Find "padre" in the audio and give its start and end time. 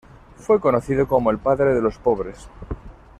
1.37-1.75